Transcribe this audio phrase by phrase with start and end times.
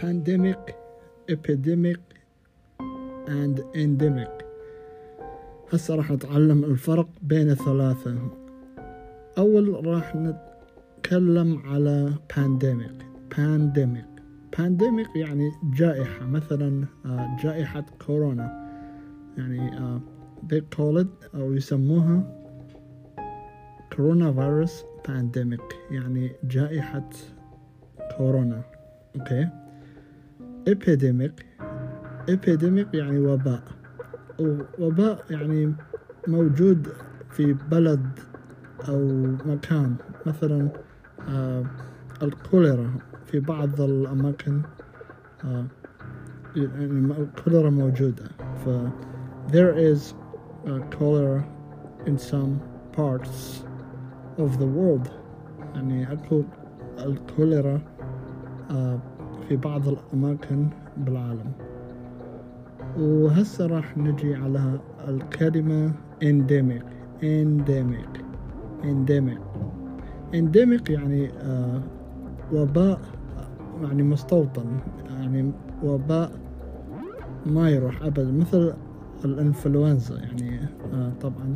[0.00, 0.74] pandemic
[1.28, 2.00] epidemic
[3.26, 4.44] and endemic.
[5.72, 8.30] هسه راح نتعلم الفرق بين الثلاثة.
[9.38, 13.04] أول راح نتكلم على pandemic.
[13.34, 14.10] Pandemic.
[14.56, 18.70] Pandemic يعني جائحة مثلا آه، جائحة كورونا.
[19.38, 20.00] يعني آه،
[20.52, 22.40] they call it أو يسموها
[23.96, 27.10] فيروس بانديميك يعني جائحة
[28.16, 28.62] كورونا.
[29.16, 29.59] أوكي؟
[30.68, 31.44] Epidemic.
[32.28, 33.62] Epidemic يعني وباء
[34.78, 35.74] وباء يعني
[36.28, 36.88] موجود
[37.30, 38.06] في بلد
[38.88, 39.08] أو
[39.46, 39.94] مكان.
[40.26, 40.68] مثلا
[41.28, 41.64] آه
[42.22, 42.90] الكوليرا
[43.26, 44.62] في بعض الأماكن
[45.44, 45.66] آه
[46.56, 48.24] يعني الكوليرا موجودة.
[48.64, 48.68] ف
[49.52, 50.14] there is
[50.90, 51.44] cholera
[52.06, 52.60] in some
[52.96, 53.64] parts
[54.38, 55.08] of the world.
[55.74, 56.42] يعني أكو
[56.98, 57.80] الكوليرا
[58.70, 58.98] آه
[59.50, 61.52] في بعض الأماكن بالعالم.
[62.98, 65.92] وهسه راح نجي على الكلمة
[66.24, 66.84] endemic.
[67.22, 68.20] endemic.
[68.82, 69.40] endemic.
[70.34, 71.82] endemic يعني آه
[72.52, 73.00] وباء
[73.82, 74.66] يعني مستوطن
[75.10, 76.32] يعني وباء
[77.46, 78.74] ما يروح أبدا مثل
[79.24, 80.60] الإنفلونزا يعني
[80.92, 81.54] آه طبعا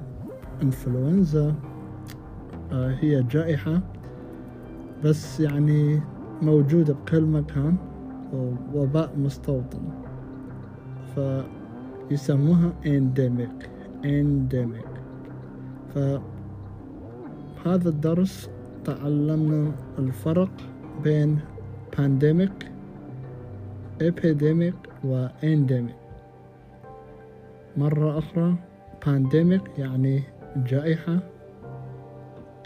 [0.63, 1.55] إنفلونزا
[2.73, 3.81] آه هي جائحة
[5.05, 6.01] بس يعني
[6.43, 7.77] موجودة بكل مكان
[8.75, 9.83] ووباء مستوطن.
[11.15, 13.69] فيسموها endemic
[14.05, 14.89] endemic.
[15.95, 18.51] فهذا الدرس
[18.85, 20.51] تعلمنا الفرق
[21.05, 21.39] بين
[21.97, 22.53] pandemic
[24.03, 25.95] epidemic و endemic
[27.77, 28.55] مرة أخرى
[29.05, 30.23] pandemic يعني
[30.57, 31.19] جائحة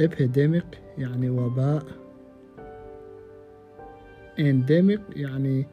[0.03, 0.67] epidemic
[0.99, 1.83] يعني وباء.
[4.41, 5.67] انديميك يعني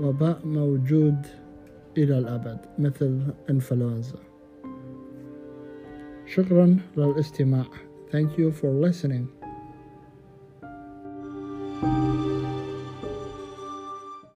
[0.00, 1.26] وباء موجود
[1.98, 3.20] إلى الأبد مثل
[3.50, 4.18] إنفلونزا
[6.26, 7.64] شكرا للاستماع
[8.12, 9.26] Thank you for listening.
[11.80, 12.23] thank you